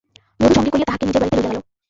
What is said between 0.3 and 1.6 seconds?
বধূ সঙ্গে করিয়া তাহাকে নিজের বাড়িতে লইয়া